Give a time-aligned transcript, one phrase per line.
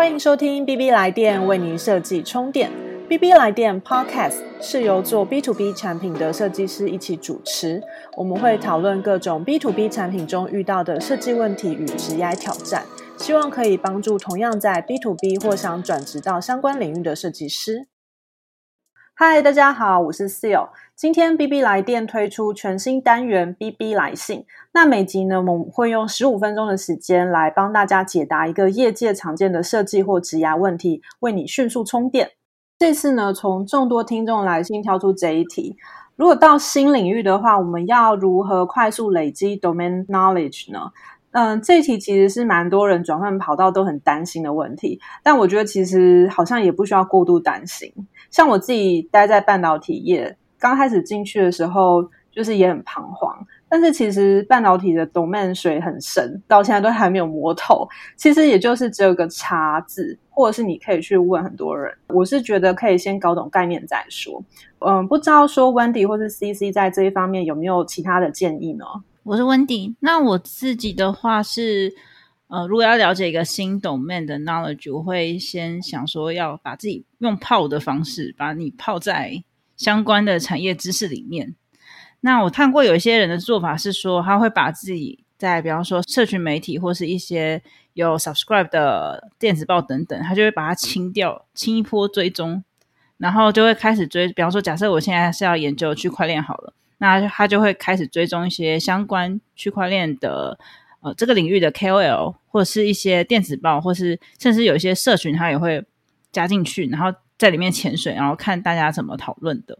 [0.00, 2.70] 欢迎收听 B B 来电为您设计充电。
[3.06, 7.82] B B 来电 Podcast 是由做 B to B 产品的设计师一起主持，
[8.16, 12.86] 我们会讨论各种 B to B 产品中遇到的设计问题与职业挑战，
[13.18, 17.89] 希望可以帮助同样在 B to B 或想转职到相关领域的设计师。
[19.22, 20.70] 嗨，大家好，我是 Seal。
[20.96, 24.46] 今天 B B 来电推出全新单元 B B 来信。
[24.72, 32.30] 那每集呢，我们会用十五分钟的时间来帮大家解答一个业界常见的设计或职涯问题，为你迅速充电。
[32.78, 35.76] 这次呢，从众多听众来信挑出这一题：
[36.16, 40.92] 如果到新领域的话，我们要如何快速累积 domain knowledge 呢？
[41.32, 47.92] 嗯，这一题其实是蛮多人转换跑道都很担心的问题，但我觉得其实好像也不需要过度担心。
[48.30, 53.34] 像我自己待在半导体业，刚开始进去的时候，就是也很彷徨。
[53.68, 57.88] 但是其实半导体的 domain 水很深，到现在都还没有摸透。
[58.16, 61.96] 其实也就是只有个差字，或者是你可以去问很多人。
[62.08, 64.42] 我是觉得可以先搞懂概念再说。
[64.80, 68.84] 嗯，不知道说 Wendy 或是 CC 在这一方面有没有其他的建议呢？
[69.22, 71.92] 我是 Wendy，那我自己的话是，
[72.48, 79.44] 呃，如果要了解一个新 domain 的 knowledge，我会先想说要把自己用泡的方式，把你泡在
[79.76, 81.54] 相关的产业知识里面。
[82.20, 87.62] 那我看过有一些人的做法是说，他会把自己在比方说社群媒体或是一些
[87.92, 92.64] 有 subscribe 的电子报等等，他就会把它清掉，清一波追踪，
[93.18, 94.28] 然后就会开始追。
[94.32, 96.72] 比方说，假设我现在是要研究区块链好了。
[97.02, 100.58] 那他就会开始追踪一些相关区块链的
[101.00, 105.82] 呃这个领域的 KOL，或者是一些电子报，或是甚至有一些社群，他也会
[106.30, 109.78] 加进去，然后在里面潜水，然后看大家怎么讨论的。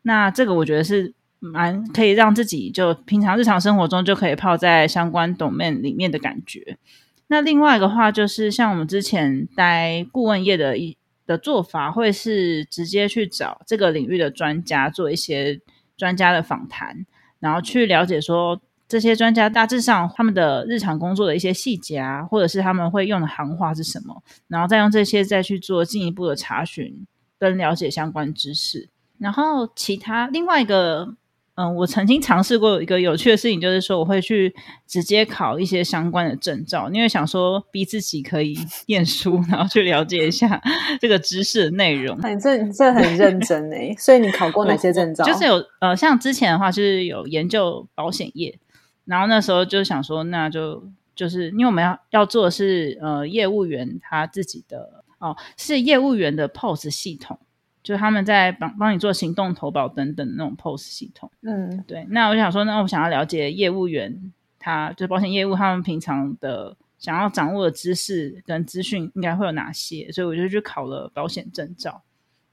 [0.00, 6.78] 那这个我觉得是蛮可以让自己就平常日常生活中就可以泡在相关 domain 里面的感觉。
[7.26, 10.96] 那另外的话就是像我们之前待顾问业的一
[11.26, 15.60] 的做法，会是直接去找这个领域的专家做一些。
[16.00, 17.04] 专家的访谈，
[17.38, 27.06] 然后去了解说这些专家大致上他们的日常工作的一些细节啊，或者是他们会用的行话是什么，然后再用这些再去做进一步的查询
[27.38, 31.14] 跟了解相关知识，然后其他另外一个。
[31.56, 34.54] 嗯，我曾经尝试过一个有趣的事情，就是说我会去
[34.86, 38.56] 直接考一些相关的证照，因为想说逼自己可以
[38.86, 40.62] 念书，然后去了解一下
[41.00, 42.16] 这个知识的内容。
[42.22, 45.24] 哎，这这很认真哎，所以你考过哪些证照？
[45.24, 48.58] 就是有呃，像之前的话，就是有研究保险业，
[49.04, 50.84] 然后那时候就想说，那就
[51.14, 57.38] 就是因为我们要要做的是呃业务员他自己的哦，是业务员的 POS 系统。
[57.82, 62.06] 就他们在帮帮你做行动投保等等那种 POS 系统，嗯，对。
[62.10, 70.12] 那我就想说，那我想要了解业务员，他就是保险业务，他们平常的想要掌握的知识跟资讯应该会有哪些？
[70.12, 72.02] 所以我就去考了保险证照，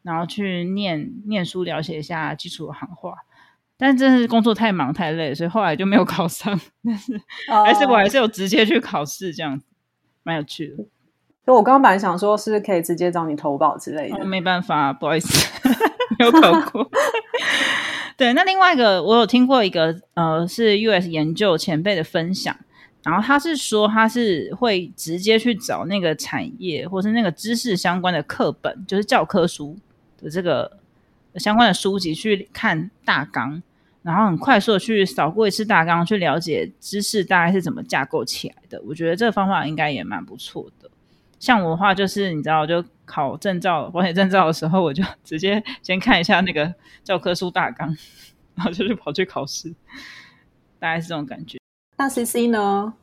[0.02, 3.14] 然后去念念书，了解一下基础的行话。
[3.80, 6.60] 但真的是工作太忙太累，所以后来就没有考上。
[6.84, 9.62] 但是还是我还是有直接去考试，这样
[10.24, 10.84] 蛮有趣的。
[11.47, 15.47] 就我刚刚本来想说，是可以直接找你投保之类的，没办法，不好意思，
[16.19, 16.91] 没有考过。
[18.18, 22.53] 对，那另外一个，我有听过一个，呃，是 US 研究前辈的分享，
[23.03, 29.78] 然后他是说，他是会直接去找那个产业或是那个知识相关的课本，就是教科书
[30.22, 30.80] 的这个
[31.36, 33.63] 相关的书籍去看大纲，
[34.02, 38.81] 然后很快速的去扫过一次大纲，去了解知识大概是怎么架构起来的。
[38.86, 40.90] 我觉得这个方法应该也蛮不错的。
[41.40, 47.96] 像我的话，就是你知道，就考证照、保险证照的时候，我就直接先看一下那个教科书大纲，
[48.56, 49.74] 然后就去跑去考试，
[50.80, 51.58] 大概是这种感觉。
[51.98, 52.94] 那 C C 呢？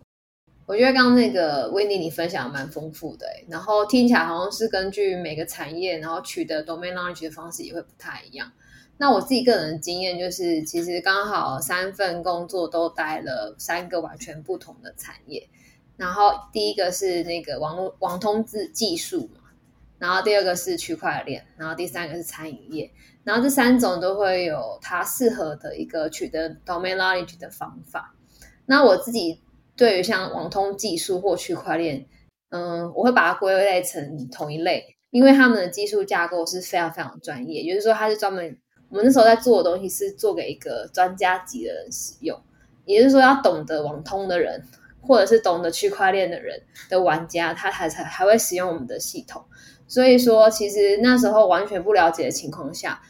[0.66, 8.50] 我觉得刚刚那个维尼你分享蛮丰富的，然后听起来好像是根据每个产业，然后取得 domain knowledge 的方式也会不太一样。
[8.96, 15.48] 那我自己个人的经验就是，其实刚好三份工作都待了三个完全不同的产业。
[15.96, 19.40] 然后第一个是那个网络网通技技术嘛，
[19.98, 22.90] 然后第二个是区块链，然后第三个是餐饮业，
[23.22, 28.14] 然后这三种都会有它适合的一个取得 domain knowledge 的方法。
[28.66, 29.40] 那我自己
[29.76, 32.06] 对于像网通技术或区块链，
[32.50, 38.58] 嗯，我会把它归类成同一类，因为他们的技术架构是非常非常专业，也就是说它是专门
[38.88, 42.40] 我们那时候在做的东西是做给一个专家级的人使用，
[42.84, 44.60] 也就是说要懂得网通的人。
[45.06, 49.44] 或者是懂得区块链的人的玩家，他才才还会使用我们的系统。
[49.86, 53.00] 所以说，其实那时候完全不了解的情况下，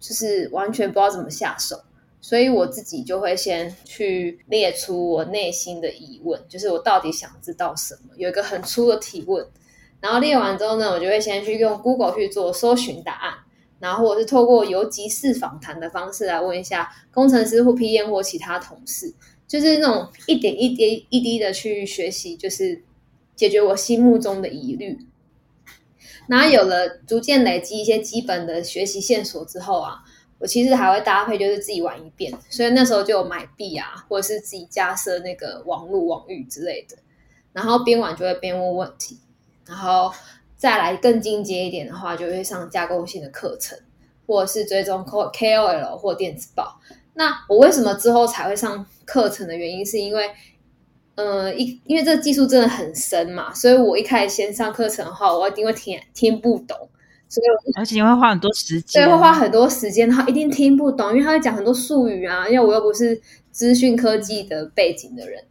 [0.00, 1.80] 就是完全不知道怎么下手。
[2.20, 9.46] 所以我自己就会先去列出我内心的疑问，就是我到底想知道什么，有一个很粗的提问。
[10.00, 13.34] 然后列完之后呢，我就会先去用 Google 去做搜寻答案，
[13.78, 19.14] 然后或者是透过游击式访谈的方式来问一下工程师或 PM 或其他同事，
[19.46, 22.82] 就是那种一点一滴一滴的去学习，就是
[23.34, 24.98] 解决我心目中的疑虑。
[26.28, 30.02] 然后有了逐渐累积一些基本的学习线索之后啊，
[30.38, 36.96] 我其实还会搭配就是自己玩一遍，所以那时候就有买币啊，或者是自己架设那个网络网域之类的，
[37.52, 39.18] 然后边玩就会边问问题，
[39.66, 40.12] 然后
[40.56, 43.78] 再来更进阶一点的话，就会上架构性的课程，
[44.26, 46.80] 或者是追踪 K K O L 或电子报。
[47.16, 50.30] 那我为什么之后才会上课程的原因，是因为。
[51.16, 56.76] 呃，一因为这个技术真的很深嘛，所以我一开始先上课程的话，我一定会听听不懂，
[57.26, 57.46] 所以
[57.78, 63.18] 而且会花很多时间，对，会花很多时间，然后一定听不懂，因为他会讲很多术语啊，因为我又不是
[63.50, 65.42] 资讯科技的背景的人，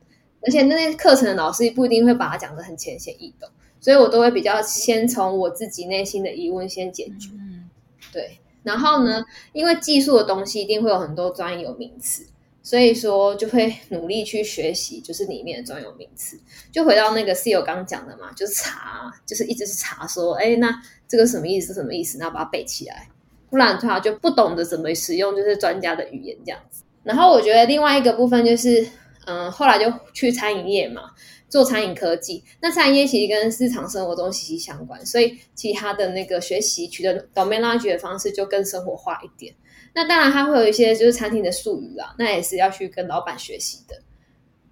[0.44, 7.67] 而且那些课程的老师不一定会把它讲的很浅显易懂，所以我都会比较先从我自己内心的疑问先解决，嗯，
[8.13, 9.23] 对，然后呢，
[9.53, 12.25] 因为技术的东西一定会有很多专有名词。
[12.62, 16.35] 所以说，就会努力去学习，就是里面的专有名词。
[16.71, 20.75] 就回到那个室友刚刚讲的嘛，就是查，就是一直是查，说，哎，那
[21.07, 21.75] 这个什么意思？
[21.75, 22.17] 什么意思？
[22.17, 23.07] 然后把它背起来。
[23.51, 26.81] 不然的话，就不懂得怎么使用，就是专家的语言这样子。
[27.03, 28.83] 然后我觉得另外一个部分就是，
[29.27, 31.12] 嗯，后来就去餐饮业嘛，
[31.55, 32.43] 做餐饮科技。
[32.59, 39.55] 那餐饮业其实跟日常生活中息息相关，所以其他的那个学习取得 domain knowledge 的方式就更生活化一点。
[39.93, 44.01] 那当然，它会有一些就是餐厅的术语啦，那也是要去跟老板学习的。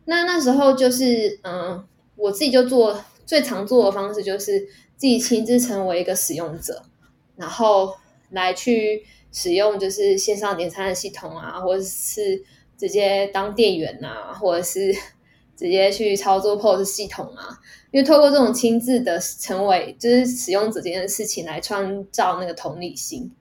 [0.03, 1.81] 那那时候就是，嗯，
[2.17, 4.59] 我自己就做最常做的方式就是
[4.97, 6.83] 自己亲自成为一个使用者，
[7.37, 7.95] 然后
[8.31, 12.43] 来去使用就是线上点餐的系统啊，或者是
[12.77, 14.93] 直接当店员啊，或者是
[15.55, 17.59] 直接去操作 POS 系统啊。
[17.91, 23.31] 因为透过这种亲自的成为就是使用者这件事情来创造那个同理心，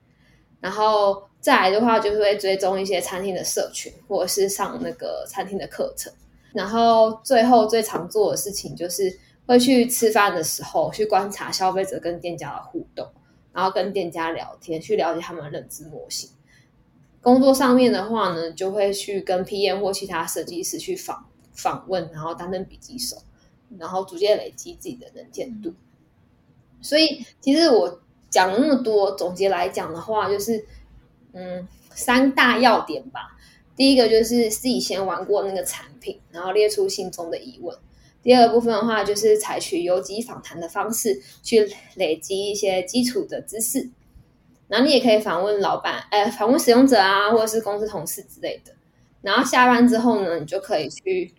[0.59, 1.23] 然后。
[1.43, 6.09] 再来的话，就是会追踪一些餐厅的社群，或者是上那个餐厅的课程。
[6.53, 13.05] 然后最后最常做的事情，就是会去吃饭的时候去观察消费者跟店家的互动，
[13.51, 16.29] 然后跟店家聊天，去了解他们的认知模型。
[17.21, 23.17] 工作上面的话呢，就会去跟 PM 或其他设计师去访访问，然后担任笔记手，
[23.77, 25.73] 然后逐渐累积自己的能见度。
[26.81, 30.65] 所以，其实我讲了那么多，总结来讲的话，就是。
[31.35, 33.35] 嗯，三大要点吧。
[33.75, 37.75] 第一个就是自己先玩过那个产品，然后列出心中的疑问。
[38.21, 43.89] 第二个部分的话，就是采取游击访谈的方式去累积一些基础的知识。
[44.67, 48.71] 然后你也可以访问老板，哎，访问使用者啊，或者是公司同事之类的。
[49.23, 51.33] 然后下班之后呢，你就可以去，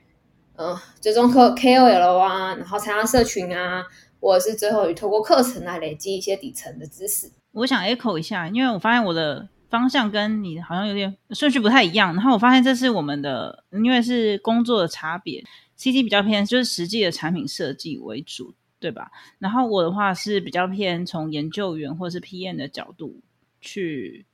[0.56, 3.84] 嗯，追踪 K K O L 啊，然后参加社群啊，
[4.20, 7.30] 或者是最后以透过课程来累积一些底层的知识。
[7.52, 9.48] 我想 echo 一下，因为我发现我的。
[9.70, 15.42] 方向跟你好像有点顺序不太一样，然后我发现这是我们的，因为是工作的差别
[15.74, 19.10] ，C T 比较偏就是实际的产品设计为主，对吧？
[19.40, 23.20] 然后我的话是比较偏从研究员或者是 P N 的角度
[23.60, 24.26] 去，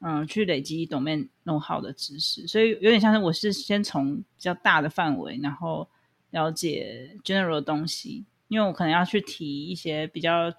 [0.00, 5.88] 嗯，去累积 domain know how 的知识，所以有点像是我是先从比较大的范围，然后
[6.30, 10.52] 了解 general 的东西，因为我可能要去提一些比较。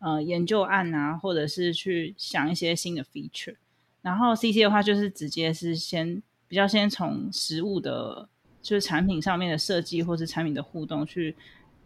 [0.00, 3.56] 呃，研究案啊，或者是去想一些新的 feature，
[4.00, 8.28] 然后 C C 的话就是直接是先比较先从实物的，
[8.62, 11.34] 就是产品上面的设计或是产品的互动去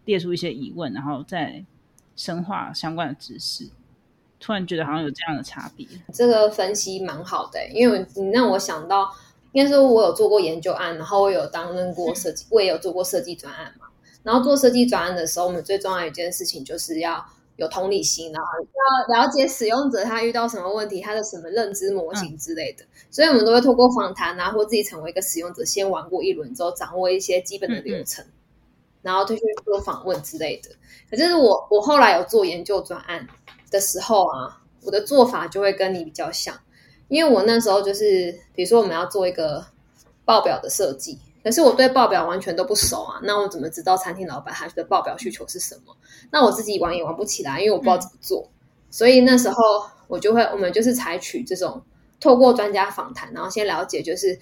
[0.04, 1.64] 列出一些疑问，然后再
[2.14, 3.70] 深化相关的知识。
[4.42, 5.86] 突然觉得好像有这样的差别。
[6.12, 9.08] 这个分析蛮好的，因为你让我想到，
[9.52, 13.86] 应该说我有做过研究案，然后我有担任过设计，我也有做过设计专案嘛。
[14.22, 17.24] 然后做设计专案的时候，我们最重要一件事情就是要。
[17.56, 18.48] 有同理心，然后
[19.12, 28.24] 要了解使用者他遇到什么问题，他的什么认知模型之类的，所以我们都会透过访谈啊，或自己成为一个使用者，先玩过一轮之后，掌握一些基本的流程，
[29.02, 30.70] 然后就去做访问之类的。
[31.10, 33.28] 可是我我后来有做研究专案
[33.72, 36.56] 的时候啊，我的做法就会跟你比较像，
[37.08, 39.66] 因为我那时候就是，比如说我们要做一个
[40.24, 41.18] 报表的设计。
[41.44, 45.92] 可是我对报表完全都不熟啊，那我怎么知道餐厅老板他的报表需求是什么？
[46.30, 48.48] 那我自己玩也玩不起来，因为我不知道怎么做。
[48.90, 49.56] 所以那时候
[50.06, 51.82] 我就会，我们就是采取这种
[52.20, 54.38] 透过专家访谈，然后先了解，就是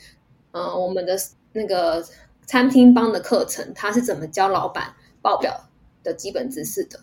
[0.52, 1.18] 嗯，我们的
[1.52, 2.04] 那个
[2.44, 5.58] 餐厅帮的课程，他是怎么教老板报表
[6.02, 7.00] 的基本知识的。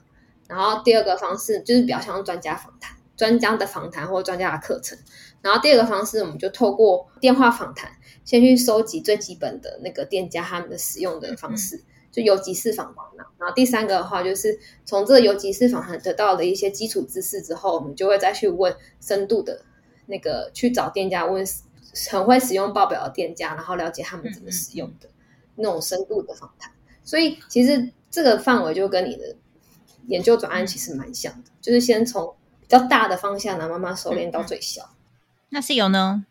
[0.48, 4.98] 然后第二个方式就是比较像专家访谈，专家的访谈或专家的课程。
[5.42, 7.92] 然后第二个方式，我们就透过电话访谈。
[8.26, 13.26] 先去收集最基本的那个店家他们的使用的方式，就有几次访谈嘛。
[13.38, 19.62] 然后第三个的话，就是从这个有几次访谈得到的一些基础知识之后，我们就会再去问深度的
[20.08, 21.46] 那个去找店家问
[22.12, 25.08] 很会使用报表的店家，然后了解他们怎么使用的
[25.56, 26.70] 那种深度的访谈。
[27.06, 29.38] 所以其实这个范围就跟你的
[30.08, 34.90] 研究转案其实蛮像的，就是先从比较大的方向拿慢慢收敛到最小。
[35.50, 36.26] 那是有呢？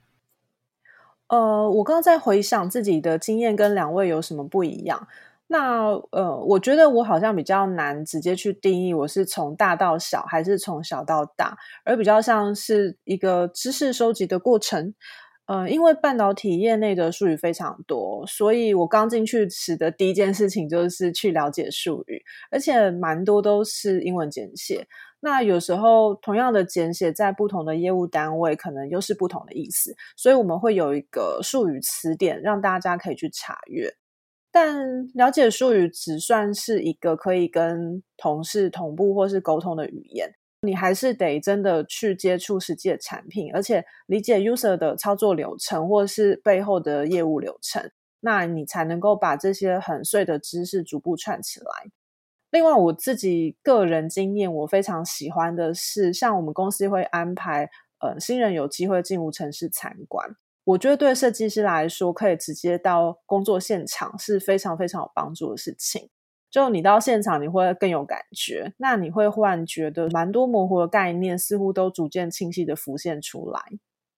[1.29, 5.09] 呃，我刚刚在回想自己的经验跟两位有什么不一样。
[5.49, 14.95] 那呃，我觉得我好像比较难直接去定义我是从大到小还是从小到大，而比较像是一个知识收集的过程。
[15.47, 24.87] 呃，因为半导体业内的术语非常多，所以我刚进去时的第一件事情就是去了解术语，而且蛮多都是英文简写。
[25.21, 33.95] 那有时候同样的简写在不同的业务单位可能又是不同的意思，所以我们会有一个术语词典让大家可以去查阅。
[34.51, 40.35] 但了解术语只算是一个可以跟同事同步或是沟通的语言。
[40.67, 51.67] 你还是得真的去接触实际的产品，而且理解 user 的操作流程或是背后的业务流程，那你才能够把这些很碎的知识逐步串起来。
[52.51, 57.69] 另外，我自己个人经验，我非常喜欢的是，像我们公司会安排
[57.99, 66.09] 呃新人有机会进入城市参观，我觉得对设计师来说，可以直接到工作现场是非常非常有帮助的事情。
[66.51, 68.73] 就你到现场，你会更有感觉。
[68.79, 73.61] 那你会忽然觉得，蛮多模糊的概念似乎都逐渐清晰的浮现出来。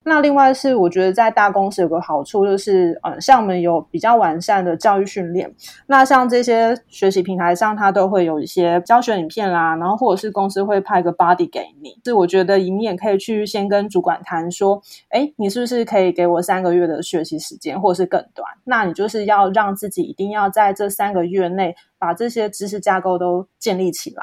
[0.08, 5.54] 那另外是，我觉得在大公司有个好处，就是嗯，像我们有比较完善的教育训练。
[5.86, 11.96] 那像这些学习平台上，它都会有一些教学影片啦，然后或者是公司会派个 body 给你。
[12.04, 18.48] 是我觉得你也可以去先跟主管谈说，哎，你是不是可以给我三个月的学习时间，或者是更短？
[18.64, 24.22] 那你就是要让自己一定要在这三个月内把这些知识架构都建立起来。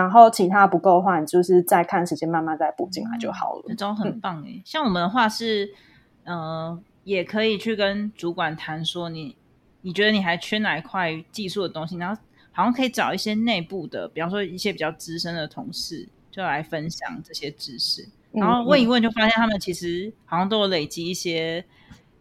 [0.00, 3.64] 然后其他不够的话，你就是再看时间，慢慢再补进来就好了。
[3.68, 5.70] 这招很棒诶，像我们的话是，
[6.24, 9.36] 呃，也可以去跟主管谈说，你
[9.82, 12.18] 你觉得你还缺哪一块技术的东西，然后
[12.50, 18.08] 好像可以找一些内部的，比方说一些比较资深的同事，就来分享这些知识。
[18.32, 21.64] 然后问一问，就发现他们其实好像都有累积一些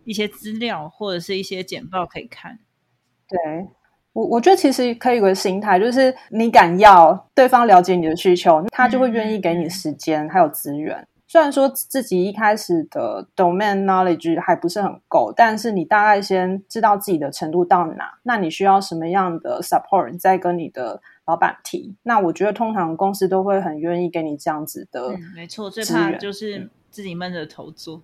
[0.03, 2.59] 一些资料或者是一些简报可以看。
[3.27, 3.39] 对。
[4.19, 11.07] 我我觉得其实可以有个心态，就是你敢要对方了解你的需求，他就会愿意给你时间还有资源。
[11.25, 21.95] 虽然说自己一开始的 domain knowledge 还不是很够，但是你大概先知道自己的程度到哪，那你需要什么样的 support，再跟你的老板提。
[22.03, 25.15] 那我觉得通常公司都会很愿意给你这样子的。
[25.33, 28.01] 没错，最怕就是自己闷着头做。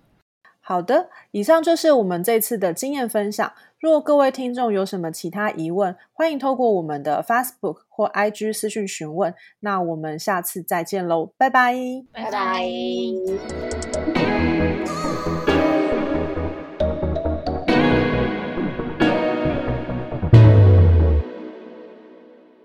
[0.68, 3.52] 好的，以上就是我们这次的经验分享。
[3.78, 9.32] 若各位听众有什么其他疑问，欢迎透过我们的 Facebook 或 IG 私讯询问。
[9.60, 11.72] 那我们下次再见喽，拜拜，
[12.12, 13.75] 拜拜。